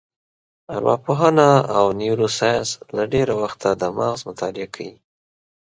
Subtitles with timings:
[0.75, 4.93] ارواپوهنه او نیورو ساینس له ډېره وخته د مغز مطالعه کوي.